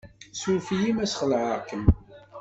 [0.39, 1.83] Suref-iyi ma ssxelεeɣ-kem.